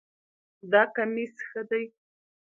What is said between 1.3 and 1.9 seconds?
ښه ده